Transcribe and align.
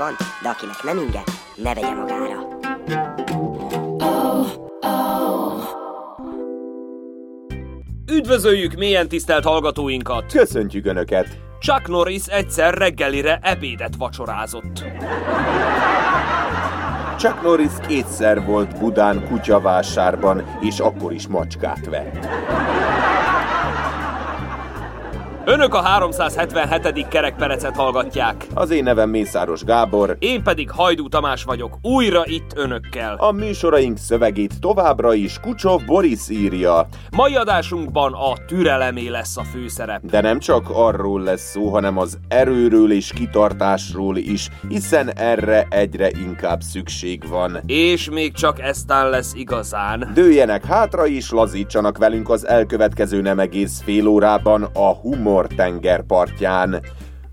van, 0.00 0.16
de 0.42 0.48
akinek 0.48 0.82
nem 0.82 0.98
inge, 0.98 1.22
ne 1.54 1.74
vegye 1.74 1.94
magára. 1.94 2.48
Üdvözöljük 8.12 8.74
mélyen 8.74 9.08
tisztelt 9.08 9.44
hallgatóinkat! 9.44 10.32
Köszöntjük 10.32 10.86
Önöket! 10.86 11.38
Chuck 11.60 11.88
Norris 11.88 12.26
egyszer 12.26 12.74
reggelire 12.74 13.38
ebédet 13.42 13.96
vacsorázott. 13.96 14.84
Chuck 17.18 17.42
Norris 17.42 17.72
kétszer 17.86 18.44
volt 18.44 18.78
Budán 18.78 19.26
kutyavásárban, 19.28 20.58
és 20.60 20.78
akkor 20.78 21.12
is 21.12 21.26
macskát 21.26 21.86
vett. 21.86 22.28
Önök 25.44 25.74
a 25.74 25.80
377. 25.82 27.08
kerekperecet 27.08 27.76
hallgatják. 27.76 28.46
Az 28.54 28.70
én 28.70 28.82
nevem 28.82 29.10
Mészáros 29.10 29.64
Gábor. 29.64 30.16
Én 30.18 30.42
pedig 30.42 30.70
Hajdú 30.70 31.08
Tamás 31.08 31.44
vagyok, 31.44 31.78
újra 31.82 32.22
itt 32.24 32.52
önökkel. 32.56 33.14
A 33.14 33.32
műsoraink 33.32 33.98
szövegét 33.98 34.60
továbbra 34.60 35.14
is 35.14 35.38
Kucsov 35.40 35.84
Boris 35.86 36.28
írja. 36.28 36.86
Mai 37.16 37.34
adásunkban 37.34 38.12
a 38.12 38.44
türelemé 38.46 39.08
lesz 39.08 39.36
a 39.36 39.42
főszerep. 39.42 40.00
De 40.02 40.20
nem 40.20 40.38
csak 40.38 40.70
arról 40.72 41.22
lesz 41.22 41.50
szó, 41.50 41.68
hanem 41.68 41.98
az 41.98 42.18
erőről 42.28 42.92
és 42.92 43.12
kitartásról 43.12 44.16
is, 44.16 44.48
hiszen 44.68 45.12
erre 45.16 45.66
egyre 45.70 46.10
inkább 46.24 46.60
szükség 46.60 47.28
van. 47.28 47.60
És 47.66 48.10
még 48.10 48.32
csak 48.32 48.60
eztán 48.60 49.10
lesz 49.10 49.32
igazán. 49.34 50.10
Dőjenek 50.14 50.64
hátra 50.64 51.06
és 51.06 51.30
lazítsanak 51.30 51.98
velünk 51.98 52.28
az 52.30 52.46
elkövetkező 52.46 53.20
nem 53.20 53.38
egész 53.38 53.82
fél 53.84 54.06
órában 54.06 54.62
a 54.62 54.92
humor 54.94 55.28
tengerpartján. 55.46 56.80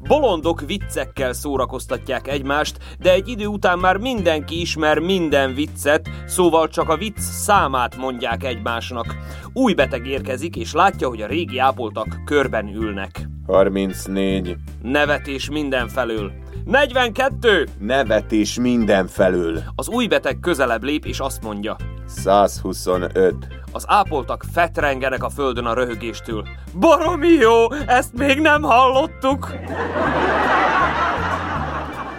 Bolondok 0.07 0.61
viccekkel 0.61 1.33
szórakoztatják 1.33 2.27
egymást, 2.27 2.77
de 2.99 3.11
egy 3.11 3.27
idő 3.27 3.45
után 3.45 3.79
már 3.79 3.97
mindenki 3.97 4.59
ismer 4.59 4.99
minden 4.99 5.53
viccet, 5.53 6.09
szóval 6.25 6.67
csak 6.67 6.89
a 6.89 6.97
vicc 6.97 7.19
számát 7.19 7.95
mondják 7.95 8.43
egymásnak. 8.43 9.15
Új 9.53 9.73
beteg 9.73 10.07
érkezik, 10.07 10.55
és 10.55 10.73
látja, 10.73 11.07
hogy 11.07 11.21
a 11.21 11.27
régi 11.27 11.57
ápoltak 11.57 12.21
körben 12.25 12.67
ülnek. 12.67 13.27
34. 13.45 14.55
Nevetés 14.81 15.49
mindenfelől. 15.49 16.31
42! 16.65 17.67
Nevetés 17.79 18.59
mindenfelől. 18.59 19.63
Az 19.75 19.89
új 19.89 20.07
beteg 20.07 20.39
közelebb 20.39 20.83
lép, 20.83 21.05
és 21.05 21.19
azt 21.19 21.43
mondja. 21.43 21.75
125. 22.08 23.36
Az 23.72 23.83
ápoltak 23.88 24.44
fetrengenek 24.53 25.23
a 25.23 25.30
földön 25.30 25.66
a 25.66 25.73
röhögéstől. 25.73 26.47
Baromi 26.80 27.27
jó, 27.27 27.72
ezt 27.72 28.14
még 28.14 28.39
nem 28.39 28.61
hallottuk! 28.61 29.52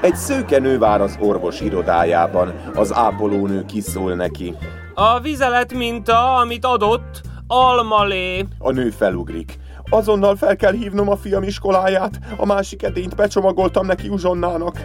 Egy 0.01 0.17
szőke 0.17 0.59
nő 0.59 0.79
vár 0.79 1.01
az 1.01 1.17
orvos 1.21 1.61
irodájában. 1.61 2.55
Az 2.75 2.95
ápolónő 2.95 3.65
kiszól 3.65 4.15
neki. 4.15 4.55
A 4.95 5.21
vizelet 5.21 5.73
minta, 5.73 6.35
amit 6.37 6.65
adott, 6.65 7.21
almalé. 7.47 8.47
A 8.59 8.71
nő 8.71 8.91
felugrik. 8.91 9.59
Azonnal 9.91 10.37
fel 10.37 10.57
kell 10.57 10.73
hívnom 10.73 11.09
a 11.09 11.17
fiam 11.17 11.43
iskoláját. 11.43 12.19
A 12.37 12.47
másik 12.47 12.83
edényt 12.83 13.17
becsomagoltam 13.17 13.87
neki 13.87 14.09
uzsonnának. 14.09 14.81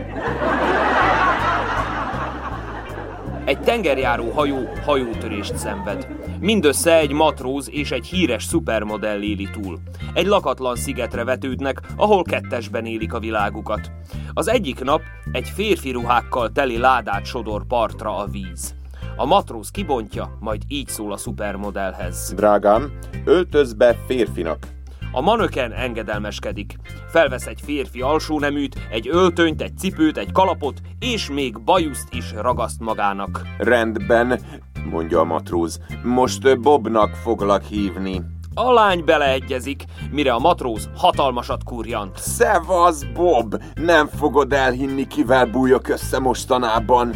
Egy 3.45 3.59
tengerjáró 3.59 4.29
hajó 4.29 4.57
hajótörést 4.85 5.57
szenved. 5.57 6.07
Mindössze 6.39 6.97
egy 6.97 7.11
matróz 7.11 7.69
és 7.71 7.91
egy 7.91 8.05
híres 8.05 8.43
szupermodell 8.43 9.21
éli 9.21 9.49
túl. 9.51 9.79
Egy 10.13 10.25
lakatlan 10.25 10.75
szigetre 10.75 11.23
vetődnek, 11.23 11.81
ahol 11.95 12.23
kettesben 12.23 12.85
élik 12.85 13.13
a 13.13 13.19
világukat. 13.19 13.91
Az 14.33 14.47
egyik 14.47 14.83
nap 14.83 15.01
egy 15.31 15.49
férfi 15.49 15.91
ruhákkal 15.91 16.51
teli 16.51 16.77
ládát 16.77 17.25
sodor 17.25 17.65
partra 17.65 18.17
a 18.17 18.25
víz. 18.25 18.75
A 19.15 19.25
matróz 19.25 19.69
kibontja, 19.69 20.37
majd 20.39 20.61
így 20.67 20.87
szól 20.87 21.11
a 21.11 21.17
szupermodellhez. 21.17 22.33
Drágám, 22.35 22.91
öltöz 23.25 23.73
be 23.73 23.95
férfinak. 24.07 24.67
A 25.16 25.22
manöken 25.22 25.72
engedelmeskedik. 25.72 26.75
Felvesz 27.07 27.46
egy 27.46 27.59
férfi 27.66 28.01
alsóneműt, 28.01 28.75
egy 28.91 29.07
öltönyt, 29.12 29.62
egy 29.62 29.78
cipőt, 29.78 30.18
egy 30.18 30.31
kalapot, 30.31 30.81
és 31.00 31.29
még 31.29 31.63
bajuszt 31.63 32.13
is 32.13 32.31
ragaszt 32.31 32.79
magának. 32.79 33.41
Rendben, 33.57 34.40
mondja 34.90 35.19
a 35.19 35.24
matróz. 35.24 35.79
Most 36.03 36.59
Bobnak 36.59 37.16
foglak 37.16 37.63
hívni. 37.63 38.22
A 38.53 38.72
lány 38.72 39.03
beleegyezik, 39.06 39.84
mire 40.12 40.34
a 40.34 40.40
matróz 40.40 40.90
hatalmasat 40.96 41.63
kurjant. 41.63 42.18
Szevasz, 42.18 43.03
Bob! 43.03 43.56
Nem 43.74 44.07
fogod 44.07 44.53
elhinni, 44.53 45.07
kivel 45.07 45.45
bújok 45.45 45.88
össze 45.88 46.19
mostanában. 46.19 47.16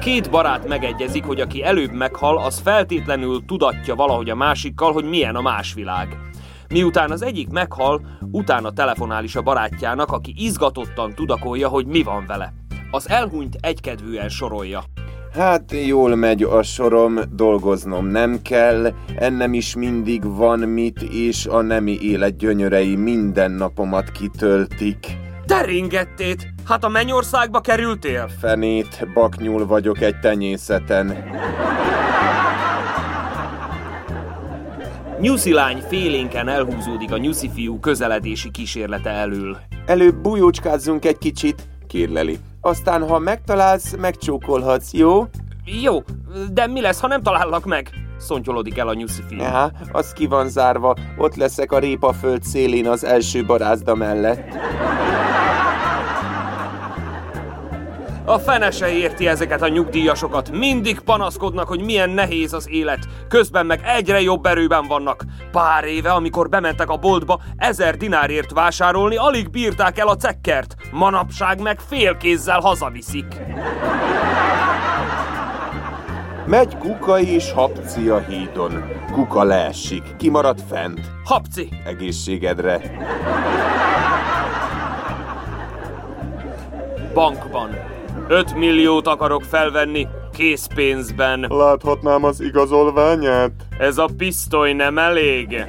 Két 0.00 0.30
barát 0.30 0.68
megegyezik, 0.68 1.24
hogy 1.24 1.40
aki 1.40 1.62
előbb 1.64 1.92
meghal, 1.92 2.38
az 2.38 2.58
feltétlenül 2.58 3.44
tudatja 3.46 3.94
valahogy 3.94 4.30
a 4.30 4.34
másikkal, 4.34 4.92
hogy 4.92 5.04
milyen 5.04 5.34
a 5.34 5.40
más 5.40 5.74
világ. 5.74 6.16
Miután 6.68 7.10
az 7.10 7.22
egyik 7.22 7.48
meghal, 7.48 8.00
utána 8.30 8.72
telefonál 8.72 9.24
is 9.24 9.36
a 9.36 9.42
barátjának, 9.42 10.12
aki 10.12 10.34
izgatottan 10.36 11.14
tudakolja, 11.14 11.68
hogy 11.68 11.86
mi 11.86 12.02
van 12.02 12.24
vele. 12.26 12.52
Az 12.90 13.08
elhunyt 13.08 13.56
egykedvűen 13.60 14.28
sorolja. 14.28 14.82
Hát 15.32 15.72
jól 15.86 16.14
megy 16.14 16.42
a 16.42 16.62
sorom, 16.62 17.18
dolgoznom 17.32 18.06
nem 18.06 18.42
kell, 18.42 18.92
ennem 19.16 19.54
is 19.54 19.74
mindig 19.74 20.36
van 20.36 20.58
mit, 20.58 21.02
és 21.02 21.46
a 21.46 21.60
nemi 21.60 21.98
élet 22.02 22.36
gyönyörei 22.36 22.96
minden 22.96 23.50
napomat 23.50 24.10
kitöltik. 24.10 25.27
Te 25.48 25.62
ringettét! 25.62 26.48
Hát 26.64 26.84
a 26.84 26.88
mennyországba 26.88 27.60
kerültél? 27.60 28.28
Fenét, 28.40 29.12
baknyul 29.14 29.66
vagyok 29.66 30.00
egy 30.00 30.20
tenyészeten. 30.20 31.24
Nyuszi 35.20 35.52
lány 35.52 35.82
félénken 35.88 36.48
elhúzódik 36.48 37.12
a 37.12 37.16
nyuszi 37.18 37.50
fiú 37.54 37.80
közeledési 37.80 38.50
kísérlete 38.50 39.10
elől. 39.10 39.56
Előbb 39.86 40.14
bujócskázzunk 40.14 41.04
egy 41.04 41.18
kicsit, 41.18 41.68
kérleli. 41.86 42.38
Aztán, 42.60 43.08
ha 43.08 43.18
megtalálsz, 43.18 43.96
megcsókolhatsz, 43.96 44.92
jó? 44.92 45.24
Jó, 45.82 46.02
de 46.52 46.66
mi 46.66 46.80
lesz, 46.80 47.00
ha 47.00 47.06
nem 47.06 47.22
talállak 47.22 47.64
meg? 47.64 47.90
Szontyolodik 48.18 48.78
el 48.78 48.88
a 48.88 48.94
nyuszi 48.94 49.22
fiú. 49.28 49.38
Ja, 49.38 49.70
az 49.92 50.12
ki 50.12 50.26
van 50.26 50.48
zárva, 50.48 50.96
ott 51.16 51.34
leszek 51.34 51.72
a 51.72 51.78
répaföld 51.78 52.42
szélén 52.42 52.88
az 52.88 53.04
első 53.04 53.44
barázda 53.44 53.94
mellett. 53.94 54.56
A 58.28 58.38
fene 58.38 58.70
se 58.70 58.88
érti 58.88 59.28
ezeket 59.28 59.62
a 59.62 59.68
nyugdíjasokat. 59.68 60.50
Mindig 60.50 61.00
panaszkodnak, 61.00 61.68
hogy 61.68 61.84
milyen 61.84 62.10
nehéz 62.10 62.52
az 62.52 62.68
élet. 62.70 62.98
Közben 63.28 63.66
meg 63.66 63.80
egyre 63.84 64.20
jobb 64.20 64.46
erőben 64.46 64.86
vannak. 64.86 65.24
Pár 65.50 65.84
éve, 65.84 66.12
amikor 66.12 66.48
bementek 66.48 66.90
a 66.90 66.96
boltba, 66.96 67.40
ezer 67.56 67.96
dinárért 67.96 68.52
vásárolni, 68.52 69.16
alig 69.16 69.50
bírták 69.50 69.98
el 69.98 70.08
a 70.08 70.16
cekkert. 70.16 70.74
Manapság 70.92 71.60
meg 71.60 71.80
félkézzel 71.80 72.60
hazaviszik. 72.60 73.26
Megy 76.46 76.78
kuka 76.78 77.18
és 77.18 77.52
hapci 77.52 78.08
a 78.08 78.18
hídon. 78.18 78.84
Kuka 79.12 79.42
leesik, 79.42 80.02
kimarad 80.16 80.58
fent. 80.68 81.00
Hapci! 81.24 81.68
Egészségedre. 81.84 82.80
Bankban. 87.14 87.87
5 88.30 88.54
milliót 88.54 89.06
akarok 89.06 89.42
felvenni 89.42 90.06
készpénzben. 90.32 91.46
Láthatnám 91.48 92.24
az 92.24 92.40
igazolványát? 92.40 93.52
Ez 93.78 93.98
a 93.98 94.08
pisztoly 94.16 94.72
nem 94.72 94.98
elég. 94.98 95.64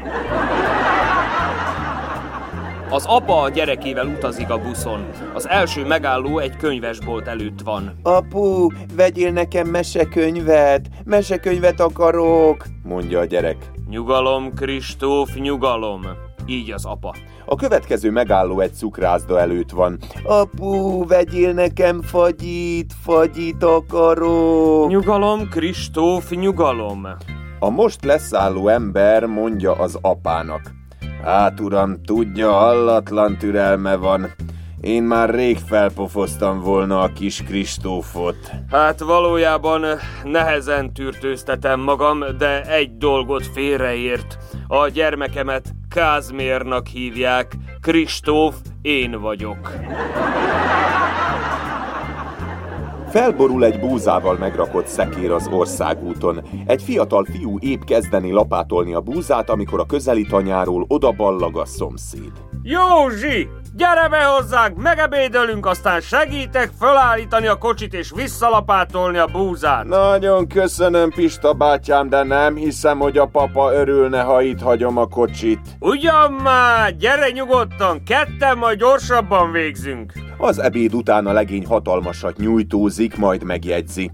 Az 2.90 3.06
apa 3.06 3.42
a 3.42 3.50
gyerekével 3.50 4.06
utazik 4.06 4.50
a 4.50 4.58
buszon. 4.58 5.06
Az 5.34 5.50
első 5.50 5.86
megálló 5.86 6.40
egy 6.40 6.56
könyvesbolt 6.58 7.28
előtt 7.28 7.62
van. 7.64 8.00
Apu, 8.04 8.68
vegyél 8.96 9.32
nekem 9.32 9.68
mesekönyvet, 9.68 10.88
mesekönyvet 11.06 11.80
akarok, 11.80 12.66
mondja 12.84 13.20
a 13.20 13.26
gyerek. 13.26 13.72
Nyugalom, 13.90 14.54
Kristóf, 14.54 15.36
nyugalom. 15.36 16.02
Így 16.50 16.72
az 16.72 16.86
apa. 16.86 17.16
A 17.46 17.56
következő 17.56 18.12
megálló 18.12 18.60
egy 18.60 18.74
cukrászda 18.74 19.40
előtt 19.40 19.70
van. 19.70 19.98
Apu, 20.24 21.06
vegyél 21.08 21.54
nekem 21.54 22.02
fagyit, 22.02 22.94
fagyit 23.02 23.64
akarok. 23.64 24.90
Nyugalom, 24.90 25.50
Kristóf, 25.50 26.30
nyugalom. 26.30 27.08
A 27.60 27.70
most 27.70 28.04
leszálló 28.04 28.68
ember 28.68 29.26
mondja 29.26 29.74
az 29.74 29.98
apának. 30.02 30.62
Hát 31.24 31.60
uram, 31.60 32.04
tudja, 32.04 32.52
hallatlan 32.52 33.38
türelme 33.38 33.96
van. 33.96 34.28
Én 34.82 35.04
már 35.04 35.30
rég 35.30 35.58
felpofoztam 35.58 36.60
volna 36.60 37.00
a 37.00 37.12
kis 37.14 37.44
Kristófot. 37.44 38.52
Hát 38.72 39.00
valójában 39.00 39.86
nehezen 40.24 40.94
tűrtőztetem 40.94 41.80
magam, 41.80 42.24
de 42.38 42.64
egy 42.64 42.98
dolgot 42.98 43.46
félreért. 43.46 44.38
A 44.68 44.88
gyermekemet 44.88 45.74
Kázmérnak 45.90 46.88
hívják, 46.88 47.56
Kristóf 47.82 48.56
én 48.82 49.22
vagyok. 49.22 49.72
Felborul 53.10 53.66
egy 53.66 53.80
búzával 53.80 54.38
megrakott 54.38 54.88
szekér 54.88 55.32
az 55.32 55.48
országúton. 55.48 56.42
Egy 56.66 56.84
fiatal 56.84 57.26
fiú 57.32 57.58
épp 57.60 57.82
kezdeni 57.82 58.32
lapátolni 58.32 58.94
a 58.94 59.02
búzát, 59.02 59.50
amikor 59.50 59.80
a 59.80 59.86
közeli 59.86 60.26
tanyáról 60.26 60.86
odaballag 60.88 61.58
a 61.58 61.66
szomszéd. 61.66 62.32
Józsi! 62.62 63.48
Gyere 63.80 64.08
be 64.10 64.24
hozzánk, 64.24 64.78
megebédelünk, 64.78 65.66
aztán 65.66 66.02
segítek 66.02 66.70
felállítani 66.80 67.48
a 67.48 67.58
kocsit 67.58 67.94
és 67.94 68.12
visszalapátolni 68.16 69.18
a 69.18 69.26
búzát. 69.26 69.86
Nagyon 69.86 70.48
köszönöm, 70.48 71.10
Pista 71.10 71.54
bátyám, 71.54 72.10
de 72.10 72.24
nem 72.24 72.56
hiszem, 72.56 73.00
hogy 73.00 73.18
a 73.18 73.26
papa 73.26 73.74
örülne, 73.74 74.22
ha 74.22 74.42
itt 74.42 74.60
hagyom 74.60 74.98
a 74.98 75.08
kocsit. 75.08 75.60
Ugyan 75.80 76.32
már, 76.32 76.96
gyere 76.96 77.30
nyugodtan, 77.30 78.04
ketten 78.04 78.58
majd 78.58 78.80
gyorsabban 78.80 79.52
végzünk. 79.52 80.14
Az 80.38 80.60
ebéd 80.60 80.94
után 80.94 81.28
a 81.28 81.32
legény 81.32 81.66
hatalmasat 81.66 82.38
nyújtózik, 82.38 83.18
majd 83.18 83.44
megjegyzi. 83.44 84.12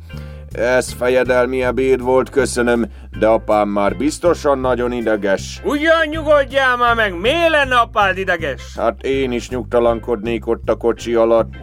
Ez 0.58 0.94
fejedelmi 0.94 1.64
ebéd 1.64 2.02
volt, 2.02 2.30
köszönöm, 2.30 2.86
de 3.20 3.28
apám 3.28 3.70
már 3.70 3.98
biztosan 3.98 4.60
nagyon 4.60 4.92
ideges. 4.92 5.62
Ugyan 5.64 6.08
nyugodjál 6.10 6.78
már 6.78 6.96
meg, 6.96 7.20
miért 7.20 7.50
lenne 7.50 7.76
apád 7.76 8.18
ideges? 8.18 8.62
Hát 8.78 9.04
én 9.04 9.32
is 9.32 9.50
nyugtalankodnék 9.50 10.48
ott 10.48 10.70
a 10.70 10.76
kocsi 10.76 11.14
alatt. 11.14 11.54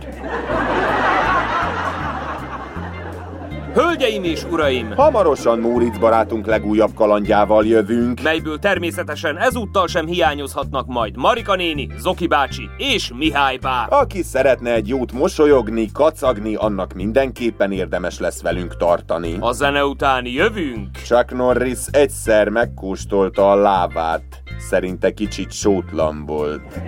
Hölgyeim 3.75 4.25
és 4.25 4.45
uraim! 4.45 4.93
Hamarosan 4.97 5.59
Múric 5.59 5.99
barátunk 5.99 6.47
legújabb 6.47 6.95
kalandjával 6.95 7.67
jövünk. 7.67 8.23
Melyből 8.23 8.59
természetesen 8.59 9.39
ezúttal 9.39 9.87
sem 9.87 10.07
hiányozhatnak 10.07 10.87
majd 10.87 11.17
Marika 11.17 11.55
néni, 11.55 11.89
Zoki 11.99 12.27
bácsi 12.27 12.71
és 12.77 13.13
Mihály 13.17 13.57
bá. 13.57 13.87
Aki 13.91 14.23
szeretne 14.23 14.73
egy 14.73 14.89
jót 14.89 15.13
mosolyogni, 15.13 15.91
kacagni, 15.93 16.55
annak 16.55 16.93
mindenképpen 16.93 17.73
érdemes 17.73 18.19
lesz 18.19 18.43
velünk 18.43 18.77
tartani. 18.77 19.37
A 19.41 19.53
zene 19.53 19.85
után 19.85 20.27
jövünk! 20.27 20.89
Chuck 21.05 21.35
Norris 21.35 21.79
egyszer 21.91 22.49
megkóstolta 22.49 23.51
a 23.51 23.55
lávát. 23.55 24.43
Szerinte 24.59 25.11
kicsit 25.11 25.53
sótlan 25.53 26.27
volt. 26.27 26.81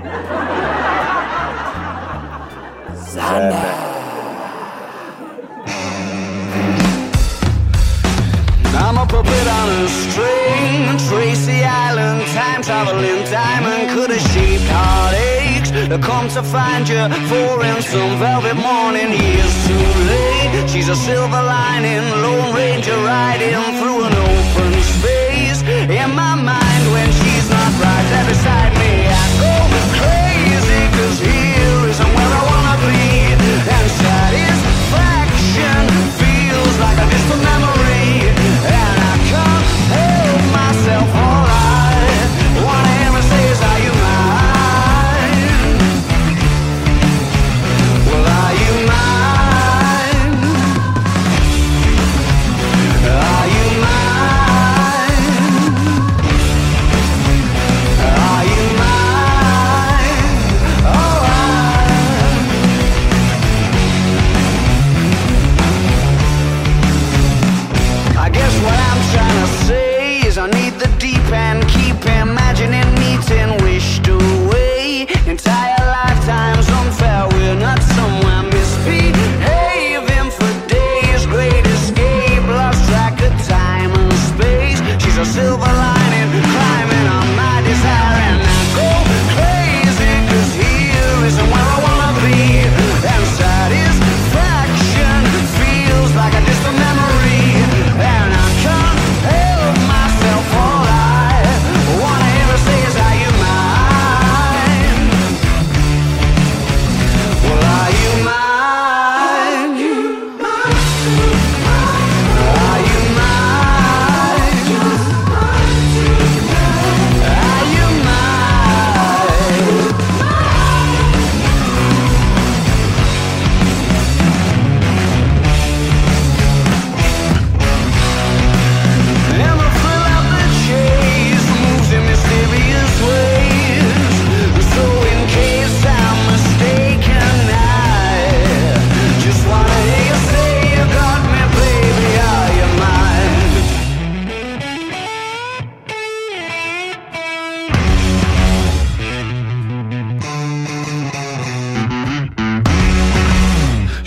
Zene. 3.12 3.92
I'm 3.94 3.94
puppet 9.14 9.46
on 9.61 9.69
a 9.82 9.87
string. 10.02 10.82
Tracy 11.08 11.58
Island, 11.62 12.20
time 12.34 12.62
traveling 12.62 13.22
diamond. 13.31 13.90
Could 13.94 14.11
have 14.11 14.26
shaped 14.32 14.69
heartaches 14.76 15.70
They 15.90 15.99
Come 15.99 16.26
to 16.37 16.43
find 16.43 16.88
you? 16.88 17.02
For 17.31 17.52
in 17.70 17.78
some 17.82 18.14
velvet 18.19 18.58
morning 18.69 19.11
Years 19.22 19.55
too 19.66 19.87
late. 20.11 20.50
She's 20.70 20.88
a 20.88 20.99
silver 21.08 21.43
lining 21.55 22.05
Lone 22.22 22.50
Ranger 22.58 22.99
riding 23.12 23.62
through 23.78 24.00
an 24.08 24.14
open 24.31 24.72
space. 24.94 25.60
In 26.00 26.10
my 26.22 26.34
mind 26.50 26.84
when 26.94 27.08
she's 27.19 27.46
not 27.56 27.70
right 27.84 28.06
there 28.10 28.26
beside 28.32 28.72
me 28.82 28.93
I 29.22 29.25
go 29.43 29.55
crazy 29.99 30.82
cause 30.96 31.19
here 31.28 31.81
isn't 31.93 32.12
where 32.17 32.32
I 32.40 32.43
wanna 32.50 32.76
be. 32.88 33.05
And 33.76 33.87
satisfaction 34.02 35.82
feels 36.20 36.75
like 36.84 36.99
a 37.05 37.06
distant 37.14 37.44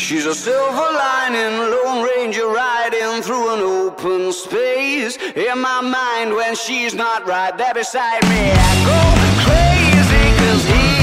She's 0.08 0.26
a 0.26 0.34
silver 0.34 0.72
lining, 0.74 1.60
Lone 1.60 2.02
Ranger 2.02 2.48
riding 2.48 3.22
through 3.22 3.56
an 3.56 3.60
open 3.60 4.32
space. 4.32 5.18
In 5.18 5.60
my 5.60 5.82
mind, 5.82 6.34
when 6.34 6.56
she's 6.56 6.94
not 6.94 7.28
right 7.28 7.52
there 7.58 7.74
beside 7.74 8.24
me, 8.30 8.54
I 8.54 8.72
go 8.88 9.44
crazy, 9.44 10.38
cause 10.38 10.64
here 10.64 10.97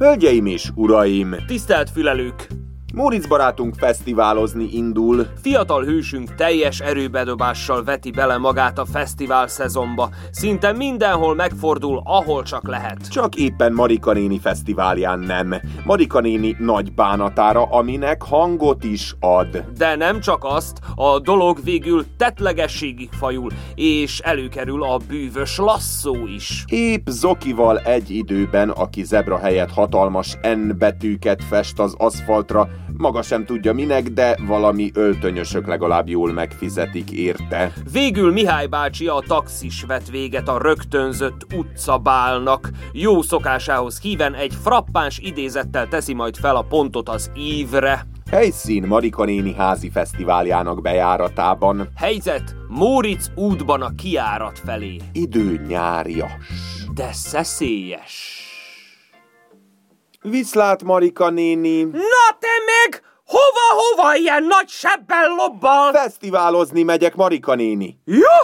Hölgyeim 0.00 0.46
és 0.46 0.70
uraim! 0.74 1.34
Tisztelt 1.46 1.90
fülelők! 1.90 2.59
Móricz 2.94 3.26
barátunk 3.26 3.74
fesztiválozni 3.74 4.68
indul. 4.72 5.26
Fiatal 5.42 5.84
hősünk 5.84 6.34
teljes 6.34 6.80
erőbedobással 6.80 7.84
veti 7.84 8.10
bele 8.10 8.38
magát 8.38 8.78
a 8.78 8.84
fesztivál 8.84 9.46
szezonba. 9.48 10.08
Szinte 10.30 10.72
mindenhol 10.72 11.34
megfordul, 11.34 12.00
ahol 12.04 12.42
csak 12.42 12.68
lehet. 12.68 13.10
Csak 13.10 13.34
éppen 13.34 13.72
Marika 13.72 14.12
néni 14.12 14.38
fesztiválján 14.38 15.18
nem. 15.18 15.54
Marika 15.84 16.20
néni 16.20 16.56
nagy 16.58 16.92
bánatára, 16.92 17.62
aminek 17.62 18.22
hangot 18.22 18.84
is 18.84 19.14
ad. 19.20 19.64
De 19.76 19.96
nem 19.96 20.20
csak 20.20 20.44
azt, 20.44 20.78
a 20.94 21.18
dolog 21.18 21.58
végül 21.64 22.04
tetlegességig 22.16 23.08
fajul, 23.12 23.50
és 23.74 24.18
előkerül 24.18 24.82
a 24.82 25.00
bűvös 25.08 25.58
lasszó 25.58 26.26
is. 26.26 26.64
Épp 26.66 27.06
Zokival 27.06 27.78
egy 27.78 28.10
időben, 28.10 28.70
aki 28.70 29.04
zebra 29.04 29.38
helyett 29.38 29.70
hatalmas 29.70 30.38
N 30.42 30.78
betűket 30.78 31.44
fest 31.44 31.78
az 31.78 31.94
aszfaltra, 31.98 32.68
maga 33.00 33.22
sem 33.22 33.44
tudja 33.44 33.72
minek, 33.72 34.08
de 34.08 34.36
valami 34.46 34.90
öltönyösök 34.94 35.66
legalább 35.66 36.08
jól 36.08 36.32
megfizetik 36.32 37.10
érte. 37.10 37.72
Végül 37.92 38.32
Mihály 38.32 38.66
bácsi 38.66 39.06
a 39.06 39.22
taxis 39.26 39.82
vet 39.82 40.10
véget 40.10 40.48
a 40.48 40.58
rögtönzött 40.58 41.46
utcabálnak. 41.54 42.70
Jó 42.92 43.22
szokásához 43.22 44.00
híven 44.00 44.34
egy 44.34 44.54
frappáns 44.62 45.18
idézettel 45.18 45.88
teszi 45.88 46.14
majd 46.14 46.36
fel 46.36 46.56
a 46.56 46.62
pontot 46.62 47.08
az 47.08 47.30
ívre. 47.36 48.06
Helyszín 48.30 48.86
Marika 48.86 49.24
néni 49.24 49.54
házi 49.54 49.90
fesztiváljának 49.90 50.82
bejáratában. 50.82 51.88
Helyzet 51.96 52.56
Móricz 52.68 53.30
útban 53.34 53.82
a 53.82 53.94
kiárat 53.94 54.58
felé. 54.58 54.96
Idő 55.12 55.64
nyárias. 55.68 56.32
De 56.94 57.12
szeszélyes. 57.12 58.44
Viszlát, 60.22 60.82
Marika 60.82 61.30
néni! 61.30 61.82
Na 61.82 62.38
te 62.38 62.39
meg! 62.39 62.39
Hova-hova 63.30 64.14
ilyen 64.14 64.42
nagy 64.44 64.68
sebbel 64.68 65.28
lobbal? 65.28 65.92
Fesztiválozni 65.92 66.82
megyek, 66.82 67.14
Marika 67.14 67.54
néni. 67.54 68.00
Jó! 68.04 68.38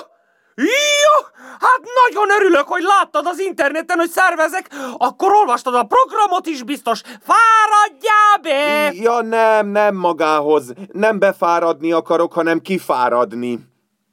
Jó! 0.55 1.27
Hát 1.61 1.81
nagyon 2.09 2.31
örülök, 2.31 2.69
hogy 2.69 2.83
láttad 2.83 3.27
az 3.27 3.39
interneten, 3.39 3.99
hogy 3.99 4.11
szervezek, 4.11 4.71
akkor 4.97 5.33
olvastad 5.33 5.75
a 5.75 5.83
programot 5.83 6.47
is 6.47 6.63
biztos. 6.63 7.01
Fáradjál 7.03 8.39
be! 8.43 8.93
Ja 8.93 9.21
nem, 9.21 9.67
nem 9.67 9.95
magához. 9.95 10.73
Nem 10.93 11.19
befáradni 11.19 11.93
akarok, 11.93 12.33
hanem 12.33 12.61
kifáradni. 12.61 13.59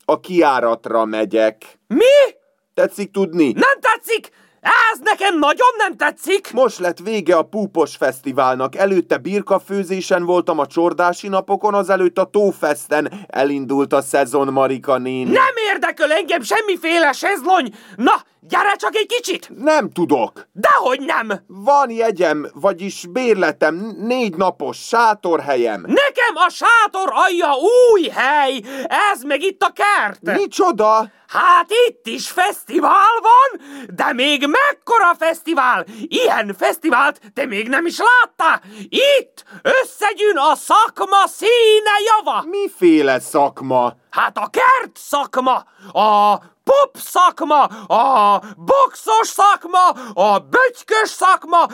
A 0.06 0.20
kiáratra 0.20 1.06
megyek. 1.06 1.80
Mi? 1.88 2.34
Tetszik 2.74 3.12
tudni? 3.12 3.51
Nem 3.51 3.80
tetszik! 3.80 4.30
Ez 4.63 5.00
nekem 5.00 5.39
nagyon 5.39 5.67
nem 5.77 5.98
tetszik! 5.98 6.51
Most 6.53 6.79
lett 6.79 7.00
vége 7.00 7.36
a 7.36 7.43
Púpos 7.43 7.96
Fesztiválnak. 7.96 8.75
Előtte 8.75 9.17
birkafőzésen 9.17 10.25
voltam 10.25 10.60
a 10.60 10.67
csordási 10.67 11.27
napokon, 11.27 11.74
azelőtt 11.74 12.17
a 12.17 12.24
Tófesten 12.24 13.12
elindult 13.27 13.93
a 13.93 14.01
szezon 14.01 14.53
Marika 14.53 14.98
néni. 14.98 15.32
Nem 15.32 15.53
érdekel 15.74 16.12
engem 16.12 16.41
semmiféle 16.41 17.12
sezlony! 17.12 17.74
Na, 17.96 18.24
gyere 18.47 18.75
csak 18.75 18.95
egy 18.95 19.05
kicsit! 19.05 19.50
Nem 19.57 19.89
tudok. 19.89 20.47
Dehogy 20.51 21.00
nem! 21.00 21.31
Van 21.47 21.89
jegyem, 21.89 22.47
vagyis 22.53 23.05
bérletem, 23.09 23.95
négy 23.97 24.35
napos 24.35 24.77
sátorhelyem. 24.77 25.81
Nekem 25.81 26.35
a 26.35 26.50
sátor 26.50 27.09
alja 27.12 27.53
új 27.91 28.07
hely! 28.07 28.62
Ez 29.12 29.21
meg 29.23 29.41
itt 29.41 29.62
a 29.62 29.73
kert! 29.73 30.38
Micsoda? 30.38 31.12
Hát 31.27 31.71
itt 31.88 32.07
is 32.07 32.29
fesztivál 32.29 33.19
van, 33.21 33.62
de 33.95 34.13
még 34.13 34.47
mekkora 34.47 35.15
fesztivál? 35.19 35.85
Ilyen 36.07 36.55
fesztivált 36.57 37.19
te 37.33 37.45
még 37.45 37.67
nem 37.67 37.85
is 37.85 37.97
láttál? 37.97 38.62
Itt 38.89 39.43
összegyűn 39.62 40.38
a 40.38 40.55
szakma 40.55 41.27
színe 41.27 41.91
java! 42.05 42.43
Miféle 42.50 43.19
szakma? 43.19 43.93
Hát 44.13 44.38
a 44.38 44.48
kert 44.51 44.98
szakma, 44.98 45.65
a 45.91 46.38
pop 46.63 46.98
szakma, 46.98 47.63
a 47.88 48.41
boxos 48.58 49.27
szakma, 49.27 49.89
a 50.13 50.39
bötykös 50.39 51.10
szakma, 51.10 51.67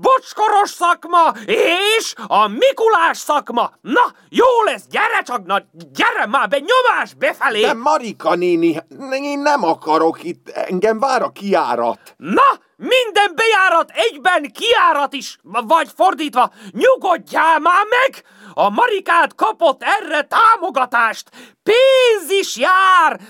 bocskoros 0.00 0.70
szakma, 0.70 1.32
és 1.46 2.14
a 2.26 2.48
Mikulás 2.48 3.18
szakma. 3.18 3.70
Na, 3.80 4.12
jó 4.28 4.62
lesz, 4.64 4.86
gyere 4.90 5.22
csak, 5.22 5.46
na, 5.46 5.62
gyere 5.72 6.26
már 6.26 6.48
be, 6.48 6.58
nyomás 6.58 7.14
befelé. 7.14 7.60
De 7.60 7.72
Marika 7.72 8.34
néni, 8.34 8.76
én 9.10 9.38
nem 9.38 9.64
akarok 9.64 10.24
itt, 10.24 10.48
engem 10.48 10.98
vár 10.98 11.22
a 11.22 11.30
kiárat. 11.30 12.14
Na, 12.16 12.58
minden 12.76 13.32
bejárat 13.34 13.90
egyben 13.94 14.52
kiárat 14.52 15.12
is, 15.12 15.38
vagy 15.42 15.88
fordítva, 15.96 16.50
nyugodjál 16.72 17.58
már 17.58 17.84
meg! 17.84 18.24
A 18.54 18.70
Marikát 18.70 19.34
kapott 19.34 19.82
erre 19.82 20.22
támogatást, 20.22 21.30
pénz 21.62 22.30
is 22.30 22.56
jár! 22.56 23.20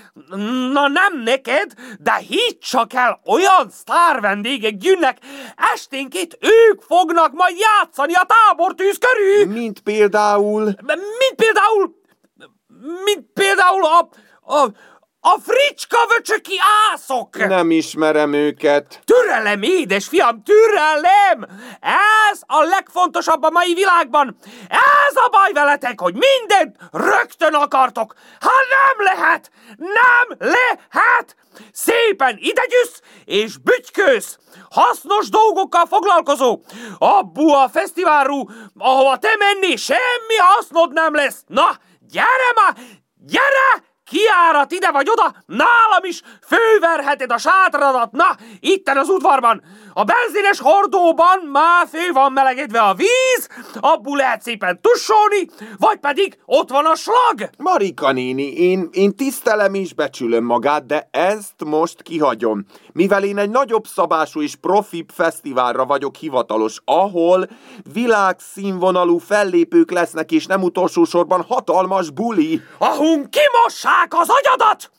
Na 0.71 0.87
nem 0.87 1.21
neked, 1.23 1.73
de 1.99 2.15
hidd 2.15 2.59
csak 2.59 2.93
el, 2.93 3.21
olyan 3.25 3.69
sztár 3.69 4.21
vendégek 4.21 4.75
gyűnnek, 4.77 5.17
esténként 5.73 6.37
ők 6.39 6.81
fognak 6.81 7.33
majd 7.33 7.55
játszani 7.57 8.13
a 8.13 8.27
tábortűz 8.27 8.97
körül! 8.97 9.53
Mint 9.53 9.79
például... 9.79 10.63
Mint 11.19 11.35
például... 11.35 11.97
Mint 13.03 13.25
például 13.33 13.85
a... 13.85 14.09
a 14.55 14.67
a 15.21 15.37
fricska 15.43 15.97
vöcsöki 16.07 16.55
ászok! 16.91 17.47
Nem 17.47 17.71
ismerem 17.71 18.33
őket. 18.33 19.01
Türelem, 19.05 19.61
édes 19.61 20.07
fiam, 20.07 20.43
türelem! 20.43 21.45
Ez 22.29 22.41
a 22.45 22.63
legfontosabb 22.63 23.43
a 23.43 23.49
mai 23.49 23.73
világban. 23.73 24.37
Ez 25.07 25.15
a 25.15 25.29
baj 25.29 25.51
veletek, 25.51 25.99
hogy 25.99 26.13
mindent 26.13 26.75
rögtön 26.91 27.53
akartok. 27.53 28.13
Ha 28.39 28.51
nem 28.69 29.15
lehet, 29.15 29.51
nem 29.77 30.37
lehet! 30.39 31.35
Szépen 31.71 32.37
idegyűsz 32.39 33.01
és 33.25 33.57
bütykősz! 33.57 34.37
Hasznos 34.69 35.29
dolgokkal 35.29 35.85
foglalkozó! 35.85 36.59
Abbu 36.97 37.49
a 37.49 37.69
fesztiválú, 37.69 38.49
ahova 38.77 39.17
te 39.17 39.35
menni, 39.37 39.75
semmi 39.75 40.37
hasznod 40.37 40.93
nem 40.93 41.15
lesz! 41.15 41.43
Na, 41.47 41.77
gyere 41.99 42.51
már! 42.55 42.75
Gyere! 43.15 43.88
Kiárat 44.09 44.71
ide 44.71 44.91
vagy 44.91 45.09
oda, 45.09 45.35
nálam 45.45 46.03
is 46.03 46.21
főverheted 46.41 47.31
a 47.31 47.37
sátradat, 47.37 48.11
na, 48.11 48.37
itten 48.59 48.97
az 48.97 49.09
udvarban. 49.09 49.63
A 49.99 50.03
benzines 50.03 50.59
hordóban 50.59 51.39
már 51.51 51.87
fő 51.87 52.11
van 52.13 52.31
melegedve 52.31 52.79
a 52.79 52.93
víz, 52.93 53.47
abból 53.79 54.17
lehet 54.17 54.41
szépen 54.41 54.81
tussolni, 54.81 55.49
vagy 55.77 55.97
pedig 55.97 56.37
ott 56.45 56.69
van 56.69 56.85
a 56.85 56.95
slag. 56.95 57.49
Marika 57.57 58.11
néni, 58.11 58.53
én, 58.53 58.89
én 58.91 59.15
tisztelem 59.15 59.73
és 59.73 59.93
becsülöm 59.93 60.43
magát, 60.43 60.85
de 60.85 61.07
ezt 61.11 61.63
most 61.65 62.01
kihagyom. 62.01 62.65
Mivel 62.93 63.23
én 63.23 63.37
egy 63.37 63.49
nagyobb 63.49 63.87
szabású 63.87 64.41
és 64.41 64.55
profibb 64.55 65.09
fesztiválra 65.13 65.85
vagyok 65.85 66.15
hivatalos, 66.15 66.77
ahol 66.85 67.47
világszínvonalú 67.93 69.17
fellépők 69.17 69.91
lesznek, 69.91 70.31
és 70.31 70.45
nem 70.45 70.63
utolsó 70.63 71.03
sorban 71.03 71.41
hatalmas 71.41 72.09
buli. 72.09 72.61
Ahunk 72.77 73.27
kimossák 73.29 74.13
az 74.13 74.27
agyadat! 74.29 74.91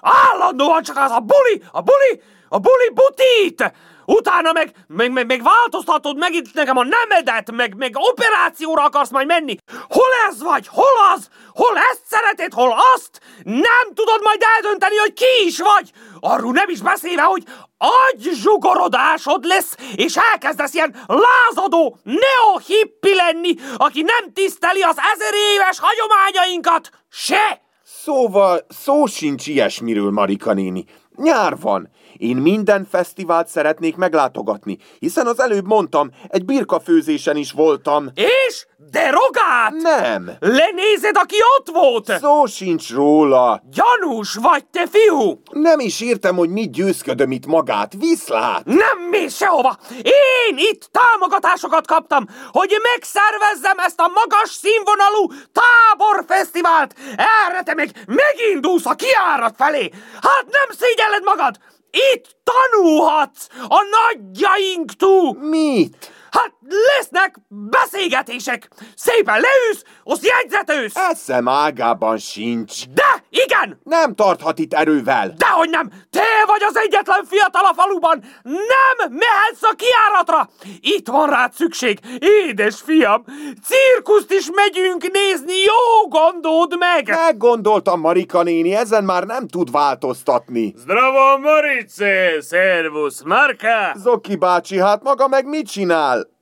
Állandóan 0.00 0.82
csak 0.82 0.96
az 0.96 1.10
a 1.10 1.20
buli, 1.20 1.62
a 1.72 1.80
buli, 1.80 2.22
a 2.48 2.58
buli 2.58 2.90
butít! 2.94 3.72
Utána 4.04 4.52
meg, 4.52 4.72
meg, 4.86 5.12
meg, 5.12 5.26
meg 5.26 5.42
változtatod 5.42 6.16
meg 6.16 6.34
itt 6.34 6.54
nekem 6.54 6.76
a 6.76 6.84
nemedet, 6.84 7.50
meg, 7.50 7.74
meg 7.76 7.92
operációra 7.94 8.84
akarsz 8.84 9.10
majd 9.10 9.26
menni. 9.26 9.56
Hol 9.88 10.10
ez 10.28 10.42
vagy, 10.42 10.66
hol 10.68 11.12
az, 11.14 11.28
hol 11.52 11.76
ezt 11.76 12.02
szereted, 12.06 12.52
hol 12.52 12.74
azt? 12.94 13.20
Nem 13.44 13.94
tudod 13.94 14.20
majd 14.22 14.42
eldönteni, 14.56 14.96
hogy 14.96 15.12
ki 15.12 15.46
is 15.46 15.58
vagy. 15.58 15.90
Arról 16.20 16.52
nem 16.52 16.68
is 16.68 16.80
beszélve, 16.80 17.22
hogy 17.22 17.42
agyzsugorodásod 17.78 19.44
lesz, 19.44 19.76
és 19.94 20.16
elkezdesz 20.16 20.74
ilyen 20.74 20.96
lázadó, 21.06 21.98
neohippi 22.02 23.14
lenni, 23.14 23.54
aki 23.76 24.02
nem 24.02 24.32
tiszteli 24.32 24.82
az 24.82 24.96
ezer 25.14 25.34
éves 25.52 25.78
hagyományainkat. 25.80 26.90
Se! 27.10 27.62
Szóval 27.84 28.66
szó 28.68 29.06
sincs 29.06 29.46
ilyesmiről, 29.46 30.10
Marika 30.10 30.52
néni. 30.52 30.84
Nyár 31.16 31.58
van. 31.60 31.90
Én 32.24 32.36
minden 32.36 32.86
fesztivált 32.90 33.48
szeretnék 33.48 33.96
meglátogatni, 33.96 34.78
hiszen 34.98 35.26
az 35.26 35.40
előbb 35.40 35.66
mondtam, 35.66 36.10
egy 36.28 36.44
birkafőzésen 36.44 37.36
is 37.36 37.52
voltam. 37.52 38.10
És? 38.14 38.66
De 38.90 39.10
rogát? 39.10 39.72
Nem. 39.72 40.30
Lenézed, 40.40 41.16
aki 41.16 41.36
ott 41.58 41.70
volt? 41.70 42.18
Szó 42.18 42.46
sincs 42.46 42.92
róla. 42.92 43.62
Gyanús 43.70 44.34
vagy, 44.34 44.64
te 44.66 44.86
fiú! 44.86 45.40
Nem 45.50 45.78
is 45.78 46.00
értem, 46.00 46.36
hogy 46.36 46.48
mit 46.48 46.72
győzködöm 46.72 47.30
itt 47.30 47.46
magát. 47.46 47.92
Viszlát! 47.98 48.64
Nem 48.64 48.98
mész 49.10 49.36
sehova! 49.36 49.78
Én 50.02 50.56
itt 50.56 50.88
támogatásokat 50.90 51.86
kaptam, 51.86 52.26
hogy 52.52 52.76
megszervezzem 52.92 53.78
ezt 53.78 54.00
a 54.00 54.12
magas 54.14 54.50
színvonalú 54.50 55.32
táborfesztivált! 55.52 56.94
Erre 57.16 57.62
te 57.62 57.74
meg 57.74 57.90
megindulsz 58.06 58.86
a 58.86 58.94
kiárat 58.94 59.54
felé! 59.56 59.90
Hát 60.22 60.44
nem 60.50 60.76
szégyelled 60.78 61.22
magad! 61.24 61.58
Itt 61.94 62.36
tanulhatsz 62.44 63.48
a 63.68 63.78
nagyjainktól! 63.90 65.34
Mit? 65.34 66.12
Hát 66.30 66.52
lesznek 66.68 67.34
beszélgetések! 67.48 68.68
Szépen 68.96 69.34
leülsz, 69.40 69.82
azt 70.04 70.26
jegyzetősz! 70.26 70.96
Eszem 70.96 71.48
ágában 71.48 72.18
sincs. 72.18 72.88
De, 72.88 73.24
igen! 73.28 73.80
Nem 73.84 74.14
tarthat 74.14 74.58
itt 74.58 74.74
erővel. 74.74 75.34
Dehogy 75.36 75.70
nem! 75.70 75.90
Te 76.10 76.22
vagy 76.46 76.62
az 76.62 76.76
egyetlen 76.76 77.24
fiatal 77.24 77.64
a 77.64 77.74
faluban! 77.74 78.24
Nem 78.42 79.12
mehetsz 79.12 79.62
a 79.62 79.74
kiáratra! 79.76 80.48
Itt 80.80 81.08
van 81.08 81.28
rád 81.28 81.52
szükség, 81.52 81.98
édes 82.18 82.80
fiam! 82.84 83.24
Cirkuszt 83.64 84.32
is 84.32 84.48
megyünk 84.54 85.10
nézni, 85.12 85.54
jó 85.58 86.08
gondold 86.08 86.78
meg! 86.78 87.08
Meggondoltam, 87.08 88.00
Marika 88.00 88.42
néni, 88.42 88.74
ezen 88.74 89.04
már 89.04 89.24
nem 89.24 89.48
tud 89.48 89.70
változtatni. 89.70 90.74
Zdravo, 90.76 91.38
Morice! 91.38 92.40
Szervusz, 92.40 93.22
Marka! 93.22 93.94
Zoki 93.96 94.36
bácsi, 94.36 94.78
hát 94.78 95.02
maga 95.02 95.28
meg 95.28 95.46
mit 95.46 95.70
csinál? 95.70 96.32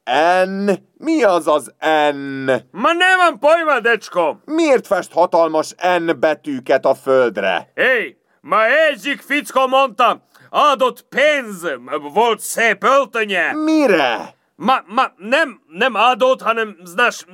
N? 0.44 0.71
Mi 0.97 1.23
az 1.23 1.49
az 1.49 1.73
N? 2.12 2.50
Ma 2.71 2.92
nem 2.92 3.16
van 3.16 3.38
pojma, 3.38 3.80
decsko! 3.80 4.37
Miért 4.44 4.87
fest 4.87 5.12
hatalmas 5.12 5.75
N 5.99 6.18
betűket 6.21 6.85
a 6.85 6.94
földre? 6.94 7.73
Hé, 7.75 8.16
ma 8.40 8.66
egyik 8.66 9.21
fickó 9.21 9.66
mondta, 9.66 10.26
adott 10.50 11.06
pénz, 11.09 11.66
volt 12.12 12.40
szép 12.40 12.85
öltönye. 12.85 13.52
Mire? 13.52 14.35
Ma, 14.56 14.82
ma 14.87 15.12
nem, 15.16 15.61
nem 15.68 15.94
adott, 15.94 16.42
hanem, 16.42 16.76
znasz, 16.85 17.26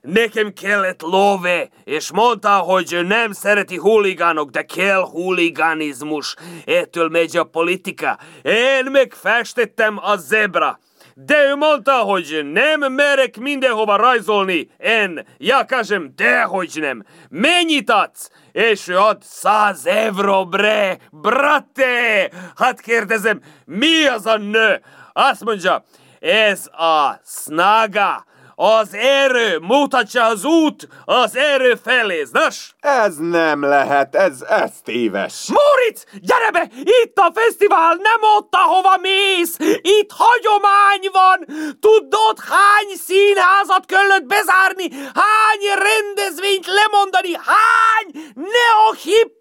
nekem 0.00 0.52
kellett 0.52 1.02
lóvé, 1.02 1.68
és 1.84 2.12
mondta, 2.12 2.56
hogy 2.56 2.98
nem 3.06 3.32
szereti 3.32 3.76
huligánok, 3.76 4.50
de 4.50 4.62
kell 4.62 5.00
huligánizmus. 5.00 6.36
Ettől 6.64 7.08
megy 7.08 7.36
a 7.36 7.44
politika. 7.44 8.18
Én 8.42 8.90
megfestettem 8.90 9.98
a 10.02 10.16
zebra. 10.16 10.78
De 11.14 11.44
ő 11.44 11.54
mondta, 11.54 11.92
hogy 11.92 12.40
nem 12.52 12.92
merek 12.92 13.36
mindenhova 13.36 13.96
rajzolni. 13.96 14.70
Én, 14.78 15.26
ja 15.38 15.64
kažem, 15.64 16.12
dehogy 16.16 16.76
nem. 16.80 17.04
Mennyit 17.28 17.90
adsz? 17.90 18.30
És 18.52 18.88
ő 18.88 18.98
ad 18.98 19.22
száz 19.22 19.86
euró, 19.86 20.46
bre, 20.46 20.98
brate! 21.10 22.30
Hát 22.56 22.80
kérdezem, 22.80 23.40
mi 23.64 24.06
az 24.06 24.26
a 24.26 24.36
nő? 24.36 24.82
Azt 25.12 25.44
mondja, 25.44 25.84
ez 26.20 26.66
a 26.66 27.20
snaga, 27.24 28.24
az 28.54 28.94
erő 28.94 29.58
mutatja 29.58 30.24
az 30.24 30.44
út 30.44 30.88
az 31.04 31.36
erő 31.36 31.74
felé, 31.84 32.24
znasz? 32.24 32.74
Ez 32.80 33.16
nem 33.16 33.62
lehet, 33.64 34.14
ez, 34.14 34.40
ez 34.40 34.70
téves. 34.84 35.48
Moritz, 35.48 36.04
gyere 36.20 36.50
be! 36.50 36.70
Itt 36.82 37.16
a 37.16 37.32
fesztivál, 37.34 37.94
nem 37.94 38.30
ott, 38.36 38.54
ahova 38.54 38.96
mész! 39.00 39.56
Itt 39.80 40.10
hagyomány 40.16 41.08
van! 41.12 41.46
Tudod, 41.80 42.38
hány 42.48 42.96
színházat 43.06 43.86
kellett 43.86 44.24
bezárni? 44.24 44.88
Hány 44.92 45.62
rendezvényt 45.88 46.66
lemondani? 46.66 47.32
Hány 47.34 48.32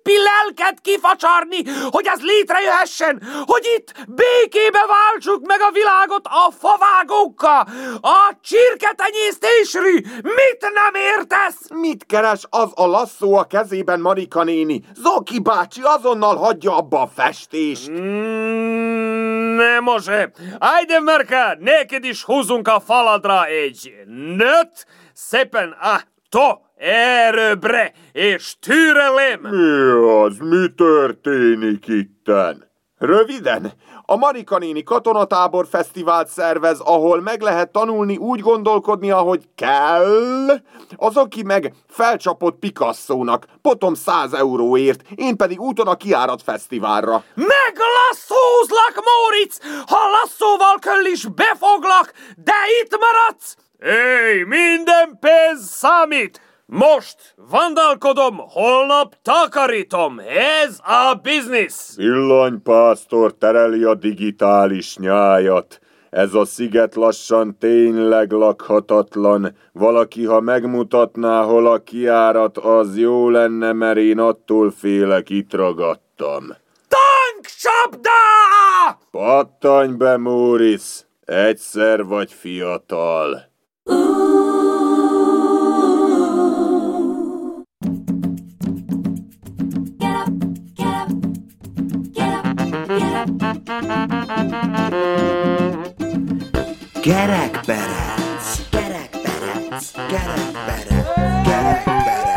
neo-hippi 0.03 0.17
lelket 0.17 0.81
kifacsarni, 0.81 1.63
hogy 1.89 2.07
ez 2.07 2.21
létrejöhessen? 2.21 3.21
Hogy 3.45 3.65
itt 3.75 3.93
békébe 4.07 4.85
váltsuk 4.87 5.45
meg 5.45 5.61
a 5.61 5.71
világot 5.71 6.25
a 6.25 6.51
favágókkal, 6.51 7.67
a 8.01 8.37
csirketenyésztésrű! 8.41 9.93
Mit 10.21 10.71
nem 10.73 11.01
értesz? 11.17 11.69
Mit 11.69 12.05
keres 12.05 12.43
az 12.49 12.71
a 12.73 12.85
lasszó 12.85 13.35
a 13.35 13.43
kezében, 13.43 13.99
Marika 13.99 14.43
néni? 14.43 14.81
Zoki 14.95 15.39
bácsi 15.39 15.81
azonnal 15.83 16.35
hagyja 16.35 16.77
abba 16.77 17.01
a 17.01 17.07
festést. 17.15 17.91
Mm, 17.91 19.55
ne 19.55 19.79
može. 19.79 20.31
Ajde, 20.59 20.99
Marka, 20.99 21.55
neked 21.59 22.03
is 22.03 22.23
húzunk 22.23 22.67
a 22.67 22.79
faladra 22.79 23.45
egy 23.45 23.93
nőt, 24.37 24.85
szépen 25.13 25.71
a 25.81 26.01
to 26.31 26.61
erőbre 26.75 27.93
és 28.11 28.55
türelem. 28.59 29.39
Mi 29.41 29.89
az? 30.23 30.37
Mi 30.37 30.67
történik 30.75 31.87
itten? 31.87 32.69
Röviden, 32.97 33.71
a 34.11 34.15
Marika 34.15 34.57
néni 34.57 34.83
katonatábor 34.83 35.67
fesztivált 35.69 36.27
szervez, 36.27 36.79
ahol 36.79 37.21
meg 37.21 37.41
lehet 37.41 37.71
tanulni 37.71 38.17
úgy 38.17 38.39
gondolkodni, 38.39 39.11
ahogy 39.11 39.43
kell. 39.55 40.61
Az, 40.95 41.17
aki 41.17 41.43
meg 41.43 41.73
felcsapott 41.87 42.59
Picasso-nak, 42.59 43.45
potom 43.61 43.93
100 43.93 44.33
euróért, 44.33 45.01
én 45.15 45.35
pedig 45.35 45.61
úton 45.61 45.87
a 45.87 45.95
kiárat 45.95 46.41
fesztiválra. 46.41 47.23
Meglasszózlak, 47.33 48.95
Móric! 48.95 49.57
Ha 49.87 49.99
lasszóval 50.21 50.79
kell 50.79 51.05
is 51.05 51.25
befoglak, 51.25 52.13
de 52.35 52.55
itt 52.81 52.97
maradsz! 52.99 53.55
Éj, 53.79 54.43
minden 54.43 55.19
pénz 55.19 55.69
számít! 55.69 56.50
Most 56.73 57.33
vandalkodom, 57.49 58.37
holnap 58.37 59.15
takarítom. 59.21 60.19
Ez 60.63 60.79
a 60.83 61.13
biznisz. 61.21 61.95
Villanypásztor 61.95 63.33
tereli 63.33 63.83
a 63.83 63.95
digitális 63.95 64.97
nyájat. 64.97 65.79
Ez 66.09 66.33
a 66.33 66.45
sziget 66.45 66.95
lassan 66.95 67.57
tényleg 67.59 68.31
lakhatatlan. 68.31 69.55
Valaki, 69.71 70.25
ha 70.25 70.39
megmutatná, 70.39 71.43
hol 71.43 71.67
a 71.67 71.77
kiárat, 71.77 72.57
az 72.57 72.97
jó 72.97 73.29
lenne, 73.29 73.73
mert 73.73 73.97
én 73.97 74.19
attól 74.19 74.71
félek, 74.71 75.29
itt 75.29 75.53
ragadtam. 75.53 76.43
Tankcsapda! 76.87 78.09
Pattanj 79.11 79.95
be, 79.95 80.17
Móris! 80.17 81.05
Egyszer 81.25 82.05
vagy 82.05 82.33
fiatal. 82.33 83.49
Garak 93.71 93.87
Barats. 97.63 98.67
Garak 98.67 99.15
Barats. 99.15 99.95
Garak 100.11 100.51
Barats. 100.51 101.15
Garak 101.47 101.79
Barats. 101.87 102.30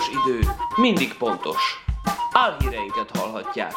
Pontos 0.00 0.22
idő 0.24 0.48
mindig 0.76 1.14
pontos. 1.14 1.84
Álhíreinket 2.32 3.16
hallhatják. 3.18 3.74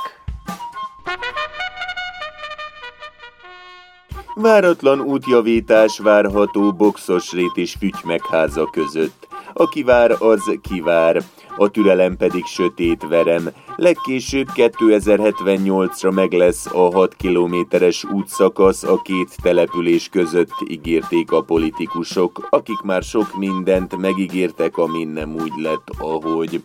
Váratlan 4.35 4.99
útjavítás 4.99 5.99
várható 5.99 6.73
boxosrét 6.73 7.51
és 7.55 7.75
fütymegháza 7.79 8.69
között. 8.69 9.27
Aki 9.53 9.83
vár, 9.83 10.15
az 10.19 10.57
kivár, 10.61 11.23
a 11.57 11.69
türelem 11.69 12.17
pedig 12.17 12.45
sötét 12.45 13.05
verem. 13.09 13.49
Legkésőbb 13.75 14.47
2078-ra 14.55 16.13
meg 16.13 16.31
lesz 16.31 16.65
a 16.65 16.91
6 16.91 17.15
kilométeres 17.15 18.03
útszakasz 18.03 18.83
a 18.83 19.01
két 19.01 19.35
település 19.41 20.09
között, 20.09 20.53
ígérték 20.67 21.31
a 21.31 21.41
politikusok, 21.41 22.47
akik 22.49 22.81
már 22.81 23.03
sok 23.03 23.37
mindent 23.37 23.97
megígértek, 23.97 24.77
amin 24.77 25.07
nem 25.07 25.35
úgy 25.35 25.61
lett, 25.61 25.87
ahogy. 25.97 26.63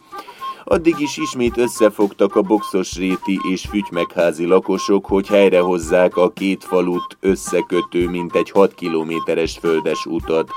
Addig 0.64 0.94
is 0.98 1.16
ismét 1.16 1.56
összefogtak 1.56 2.36
a 2.36 2.42
boxos 2.42 2.96
réti 2.96 3.40
és 3.52 3.66
fütymegházi 3.70 4.44
lakosok, 4.44 5.06
hogy 5.06 5.26
helyrehozzák 5.26 6.16
a 6.16 6.30
két 6.30 6.64
falut 6.64 7.16
összekötő 7.20 8.08
mintegy 8.08 8.50
6 8.50 8.74
kilométeres 8.74 9.58
földes 9.60 10.06
utat. 10.06 10.50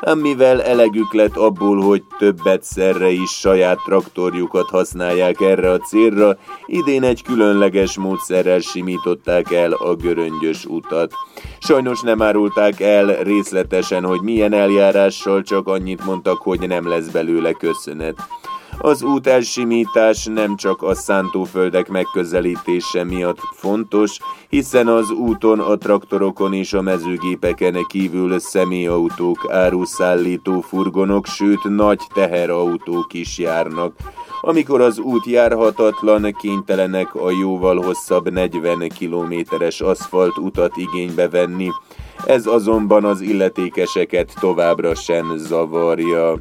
Ám 0.00 0.18
mivel 0.18 0.62
elegük 0.62 1.12
lett 1.12 1.36
abból, 1.36 1.80
hogy 1.80 2.02
többet 2.18 2.62
szerre 2.62 3.10
is 3.10 3.30
saját 3.30 3.78
traktorjukat 3.84 4.68
használják 4.68 5.40
erre 5.40 5.70
a 5.70 5.78
célra, 5.78 6.36
idén 6.66 7.02
egy 7.02 7.22
különleges 7.22 7.96
módszerrel 7.96 8.58
simították 8.58 9.52
el 9.52 9.72
a 9.72 9.94
göröngyös 9.94 10.64
utat. 10.64 11.12
Sajnos 11.58 12.00
nem 12.00 12.22
árulták 12.22 12.80
el 12.80 13.22
részletesen, 13.22 14.04
hogy 14.04 14.20
milyen 14.20 14.52
eljárással, 14.52 15.42
csak 15.42 15.68
annyit 15.68 16.04
mondtak, 16.04 16.38
hogy 16.38 16.68
nem 16.68 16.88
lesz 16.88 17.06
belőle 17.06 17.52
köszönet. 17.52 18.16
Az 18.80 19.02
út 19.02 19.26
elsimítás 19.26 20.24
nem 20.24 20.56
csak 20.56 20.82
a 20.82 20.94
szántóföldek 20.94 21.88
megközelítése 21.88 23.04
miatt 23.04 23.38
fontos, 23.52 24.18
hiszen 24.48 24.88
az 24.88 25.10
úton 25.10 25.60
a 25.60 25.76
traktorokon 25.76 26.54
és 26.54 26.72
a 26.72 26.82
mezőgépeken 26.82 27.84
kívül 27.88 28.38
személyautók, 28.38 29.46
áruszállító 29.50 30.60
furgonok, 30.60 31.26
sőt 31.26 31.64
nagy 31.64 32.00
teherautók 32.14 33.12
is 33.12 33.38
járnak. 33.38 33.92
Amikor 34.40 34.80
az 34.80 34.98
út 34.98 35.26
járhatatlan, 35.26 36.36
kénytelenek 36.40 37.14
a 37.14 37.30
jóval 37.30 37.76
hosszabb 37.82 38.30
40 38.30 38.88
kilométeres 38.88 39.80
aszfalt 39.80 40.36
utat 40.36 40.76
igénybe 40.76 41.28
venni. 41.28 41.68
Ez 42.26 42.46
azonban 42.46 43.04
az 43.04 43.20
illetékeseket 43.20 44.34
továbbra 44.40 44.94
sem 44.94 45.36
zavarja. 45.36 46.34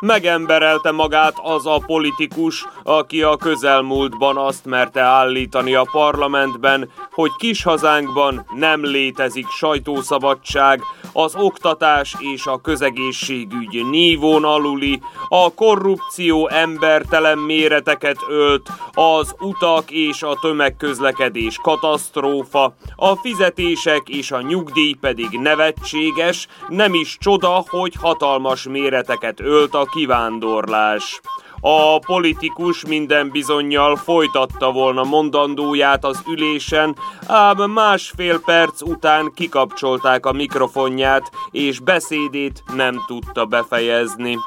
Megemberelte 0.00 0.90
magát 0.90 1.34
az 1.42 1.66
a 1.66 1.82
politikus, 1.86 2.66
aki 2.82 3.22
a 3.22 3.36
közelmúltban 3.36 4.36
azt 4.36 4.64
merte 4.64 5.00
állítani 5.00 5.74
a 5.74 5.88
parlamentben, 5.92 6.90
hogy 7.10 7.30
kis 7.38 7.62
hazánkban 7.62 8.46
nem 8.54 8.84
létezik 8.84 9.48
sajtószabadság, 9.48 10.80
az 11.16 11.34
oktatás 11.34 12.14
és 12.18 12.46
a 12.46 12.60
közegészségügy 12.60 13.86
nívón 13.90 14.44
aluli, 14.44 15.00
a 15.28 15.54
korrupció 15.54 16.48
embertelen 16.48 17.38
méreteket 17.38 18.16
ölt, 18.28 18.68
az 18.92 19.34
utak 19.40 19.90
és 19.90 20.22
a 20.22 20.38
tömegközlekedés 20.40 21.58
katasztrófa, 21.62 22.74
a 22.96 23.14
fizetések 23.14 24.08
és 24.08 24.30
a 24.30 24.40
nyugdíj 24.40 24.92
pedig 25.00 25.28
nevetséges, 25.30 26.46
nem 26.68 26.94
is 26.94 27.16
csoda, 27.20 27.64
hogy 27.68 27.94
hatalmas 28.00 28.68
méreteket 28.68 29.40
ölt 29.40 29.74
a 29.74 29.84
kivándorlás. 29.84 31.20
A 31.68 31.98
politikus 31.98 32.84
minden 32.84 33.30
bizonyal 33.30 33.96
folytatta 33.96 34.72
volna 34.72 35.02
mondandóját 35.02 36.04
az 36.04 36.22
ülésen, 36.28 36.96
ám 37.26 37.70
másfél 37.70 38.40
perc 38.40 38.82
után 38.82 39.32
kikapcsolták 39.34 40.26
a 40.26 40.32
mikrofonját, 40.32 41.30
és 41.50 41.80
beszédét 41.80 42.62
nem 42.74 43.04
tudta 43.06 43.44
befejezni. 43.44 44.38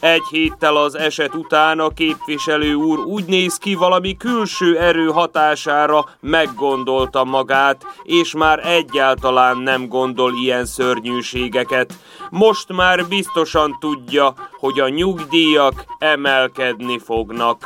Egy 0.00 0.22
héttel 0.30 0.76
az 0.76 0.94
eset 0.94 1.34
után 1.34 1.78
a 1.78 1.88
képviselő 1.88 2.74
úr 2.74 2.98
úgy 2.98 3.24
néz 3.24 3.56
ki 3.56 3.74
valami 3.74 4.16
külső 4.16 4.78
erő 4.78 5.06
hatására 5.06 6.08
meggondolta 6.20 7.24
magát, 7.24 7.84
és 8.02 8.34
már 8.34 8.66
egyáltalán 8.66 9.58
nem 9.58 9.88
gondol 9.88 10.32
ilyen 10.34 10.64
szörnyűségeket. 10.64 11.94
Most 12.30 12.72
már 12.72 13.08
biztosan 13.08 13.76
tudja, 13.80 14.34
hogy 14.58 14.80
a 14.80 14.88
nyugdíjak 14.88 15.84
emelkedni 15.98 16.98
fognak, 16.98 17.62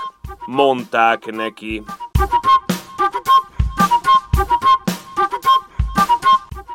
mondták 0.46 1.26
neki. 1.26 1.82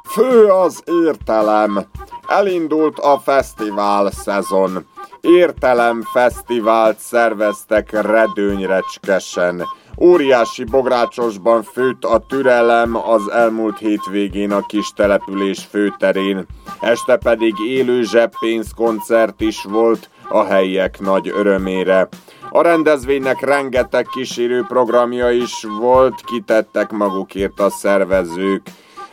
Fő 0.09 0.45
az 0.45 0.83
értelem. 0.85 1.85
Elindult 2.27 2.99
a 2.99 3.19
fesztivál 3.19 4.11
szezon. 4.11 4.85
Értelem 5.21 6.01
fesztivált 6.01 6.99
szerveztek 6.99 8.01
redőnyrecskesen. 8.01 9.67
Óriási 10.01 10.63
bográcsosban 10.63 11.63
főtt 11.63 12.03
a 12.03 12.23
türelem 12.27 12.95
az 12.95 13.29
elmúlt 13.31 13.77
hétvégén 13.77 14.51
a 14.51 14.65
kis 14.65 14.91
település 14.95 15.59
főterén. 15.69 16.45
Este 16.81 17.17
pedig 17.17 17.53
élő 17.67 18.03
zseppénzkoncert 18.03 19.41
is 19.41 19.63
volt 19.63 20.09
a 20.29 20.43
helyiek 20.43 20.99
nagy 20.99 21.27
örömére. 21.27 22.07
A 22.49 22.61
rendezvénynek 22.61 23.41
rengeteg 23.41 24.05
kísérő 24.05 24.65
programja 24.67 25.31
is 25.31 25.65
volt, 25.79 26.21
kitettek 26.21 26.91
magukért 26.91 27.59
a 27.59 27.69
szervezők. 27.69 28.61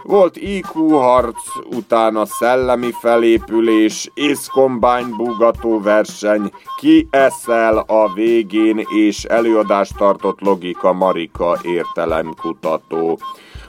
Volt 0.06 0.36
IQ 0.36 0.88
harc, 0.88 1.38
utána 1.76 2.24
szellemi 2.26 2.90
felépülés, 3.00 4.10
és 4.14 4.38
combine 4.48 5.08
búgató 5.16 5.80
verseny, 5.80 6.50
ki 6.76 7.08
eszel 7.10 7.78
a 7.78 8.12
végén, 8.14 8.86
és 8.94 9.24
előadást 9.24 9.96
tartott 9.96 10.40
Logika 10.40 10.92
Marika 10.92 11.58
értelemkutató. 11.62 13.18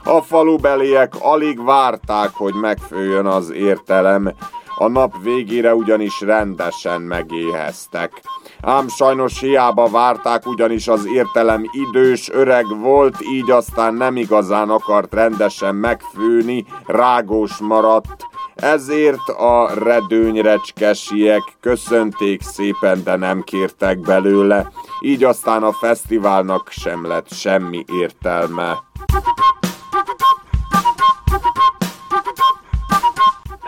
A 0.04 0.20
falubeliek 0.20 1.12
alig 1.20 1.64
várták, 1.64 2.30
hogy 2.32 2.54
megfőjön 2.54 3.26
az 3.26 3.52
értelem, 3.52 4.32
a 4.78 4.88
nap 4.88 5.14
végére 5.22 5.74
ugyanis 5.74 6.20
rendesen 6.20 7.00
megéheztek. 7.00 8.12
Ám 8.60 8.88
sajnos 8.88 9.40
hiába 9.40 9.88
várták, 9.88 10.46
ugyanis 10.46 10.88
az 10.88 11.06
értelem 11.06 11.64
idős, 11.72 12.30
öreg 12.30 12.66
volt, 12.80 13.16
így 13.20 13.50
aztán 13.50 13.94
nem 13.94 14.16
igazán 14.16 14.70
akart 14.70 15.14
rendesen 15.14 15.74
megfőni, 15.74 16.64
rágós 16.86 17.56
maradt, 17.56 18.26
ezért 18.54 19.28
a 19.28 19.70
redőnyrecskesiek 19.74 21.42
köszönték 21.60 22.42
szépen, 22.42 23.02
de 23.04 23.16
nem 23.16 23.42
kértek 23.42 23.98
belőle, 23.98 24.70
így 25.00 25.24
aztán 25.24 25.62
a 25.62 25.72
fesztiválnak 25.72 26.68
sem 26.70 27.06
lett 27.06 27.32
semmi 27.32 27.84
értelme. 28.00 28.76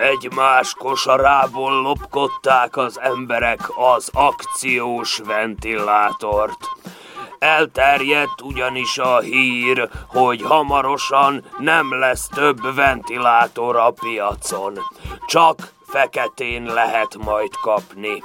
Egymás 0.00 0.74
kosarából 0.74 1.82
lopkodták 1.82 2.76
az 2.76 3.00
emberek 3.00 3.60
az 3.76 4.10
akciós 4.12 5.18
ventilátort. 5.18 6.68
Elterjedt 7.38 8.42
ugyanis 8.42 8.98
a 8.98 9.18
hír, 9.18 9.88
hogy 10.06 10.42
hamarosan 10.42 11.44
nem 11.58 11.98
lesz 11.98 12.28
több 12.28 12.74
ventilátor 12.74 13.76
a 13.76 13.90
piacon. 13.90 14.78
Csak 15.26 15.72
feketén 15.90 16.62
lehet 16.62 17.16
majd 17.16 17.50
kapni. 17.62 18.22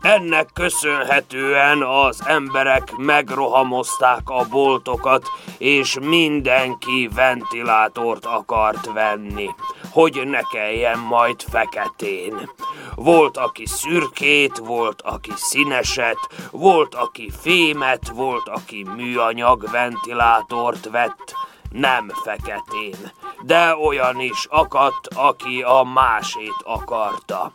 Ennek 0.00 0.48
köszönhetően 0.54 1.82
az 1.82 2.22
emberek 2.26 2.96
megrohamozták 2.96 4.20
a 4.24 4.46
boltokat, 4.50 5.26
és 5.58 5.96
mindenki 6.00 7.08
ventilátort 7.14 8.24
akart 8.24 8.92
venni, 8.92 9.48
hogy 9.90 10.22
ne 10.26 10.40
kelljen 10.40 10.98
majd 10.98 11.42
feketén. 11.42 12.50
Volt, 12.94 13.36
aki 13.36 13.66
szürkét, 13.66 14.56
volt, 14.56 15.02
aki 15.02 15.32
színeset, 15.34 16.18
volt, 16.50 16.94
aki 16.94 17.30
fémet, 17.40 18.08
volt, 18.08 18.48
aki 18.48 18.86
műanyag 18.96 19.70
ventilátort 19.70 20.90
vett, 20.90 21.34
nem 21.70 22.08
feketén, 22.24 23.12
de 23.46 23.76
olyan 23.76 24.20
is 24.20 24.46
akadt, 24.50 25.08
aki 25.14 25.62
a 25.62 25.82
másét 25.94 26.56
akarta. 26.64 27.52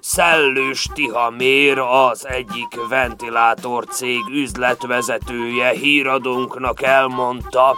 Szellős 0.00 0.88
Tihamér 0.94 1.78
az 1.78 2.26
egyik 2.26 2.88
ventilátor 2.88 3.84
cég 3.84 4.20
üzletvezetője 4.30 5.68
híradónknak 5.68 6.82
elmondta, 6.82 7.76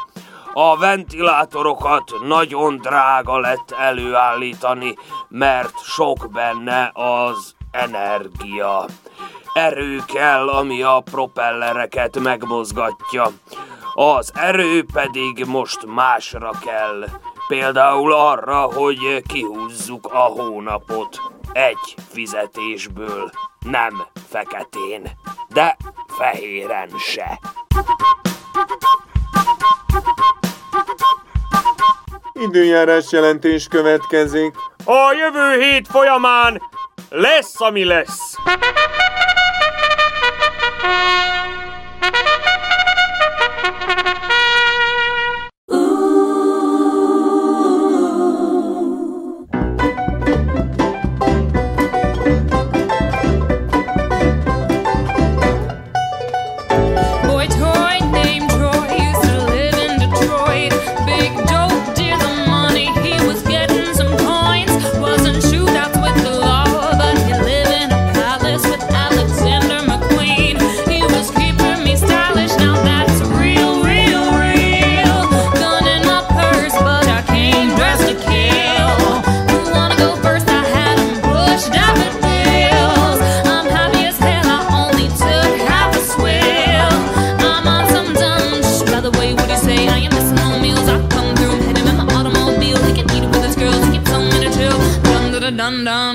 a 0.52 0.76
ventilátorokat 0.76 2.12
nagyon 2.26 2.76
drága 2.76 3.38
lett 3.38 3.70
előállítani, 3.70 4.94
mert 5.28 5.74
sok 5.84 6.30
benne 6.32 6.90
az 6.94 7.54
energia. 7.70 8.84
Erő 9.52 10.02
kell, 10.06 10.48
ami 10.48 10.82
a 10.82 11.02
propellereket 11.10 12.18
megmozgatja. 12.18 13.30
Az 13.94 14.32
erő 14.34 14.84
pedig 14.92 15.44
most 15.46 15.86
másra 15.86 16.50
kell. 16.64 17.04
Például 17.50 18.12
arra, 18.12 18.60
hogy 18.60 19.22
kihúzzuk 19.28 20.06
a 20.12 20.18
hónapot. 20.18 21.20
Egy 21.52 21.94
fizetésből, 22.12 23.30
nem 23.66 24.06
feketén, 24.28 25.10
de 25.48 25.76
fehéren 26.18 26.88
se. 26.98 27.40
Időjárás 32.32 33.12
jelentés 33.12 33.66
következik. 33.66 34.54
A 34.84 35.12
jövő 35.12 35.60
hét 35.60 35.88
folyamán 35.88 36.62
lesz, 37.08 37.60
ami 37.60 37.84
lesz. 37.84 38.34
around 95.88 96.09